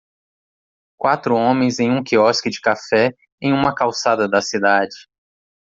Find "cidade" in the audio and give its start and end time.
4.41-5.07